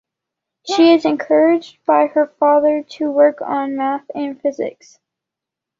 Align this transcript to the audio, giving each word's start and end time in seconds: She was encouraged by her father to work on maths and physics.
She 0.65 0.91
was 0.95 1.05
encouraged 1.05 1.77
by 1.85 2.07
her 2.07 2.25
father 2.25 2.81
to 2.81 3.11
work 3.11 3.39
on 3.39 3.75
maths 3.75 4.09
and 4.15 4.41
physics. 4.41 4.97